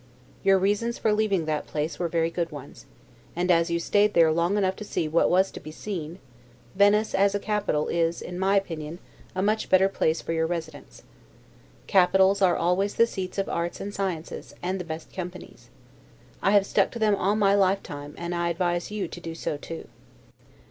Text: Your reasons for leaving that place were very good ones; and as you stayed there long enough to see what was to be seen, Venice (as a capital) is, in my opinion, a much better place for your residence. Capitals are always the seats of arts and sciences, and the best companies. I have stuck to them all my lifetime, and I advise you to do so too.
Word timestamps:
Your 0.41 0.57
reasons 0.57 0.97
for 0.97 1.13
leaving 1.13 1.45
that 1.45 1.67
place 1.67 1.99
were 1.99 2.07
very 2.07 2.31
good 2.31 2.51
ones; 2.51 2.87
and 3.35 3.51
as 3.51 3.69
you 3.69 3.79
stayed 3.79 4.15
there 4.15 4.31
long 4.31 4.57
enough 4.57 4.75
to 4.77 4.83
see 4.83 5.07
what 5.07 5.29
was 5.29 5.51
to 5.51 5.59
be 5.59 5.69
seen, 5.69 6.17
Venice 6.73 7.13
(as 7.13 7.35
a 7.35 7.39
capital) 7.39 7.87
is, 7.87 8.19
in 8.19 8.39
my 8.39 8.55
opinion, 8.57 8.97
a 9.35 9.43
much 9.43 9.69
better 9.69 9.87
place 9.87 10.19
for 10.19 10.33
your 10.33 10.47
residence. 10.47 11.03
Capitals 11.85 12.41
are 12.41 12.57
always 12.57 12.95
the 12.95 13.05
seats 13.05 13.37
of 13.37 13.47
arts 13.47 13.79
and 13.79 13.93
sciences, 13.93 14.55
and 14.63 14.79
the 14.79 14.83
best 14.85 15.13
companies. 15.13 15.69
I 16.41 16.49
have 16.49 16.65
stuck 16.65 16.89
to 16.93 16.97
them 16.97 17.13
all 17.15 17.35
my 17.35 17.53
lifetime, 17.53 18.15
and 18.17 18.33
I 18.33 18.49
advise 18.49 18.89
you 18.89 19.07
to 19.07 19.21
do 19.21 19.35
so 19.35 19.55
too. 19.55 19.85